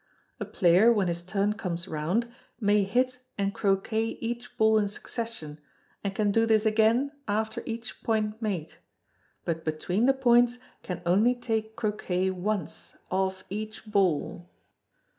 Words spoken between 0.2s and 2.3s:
A player, when his turn comes round,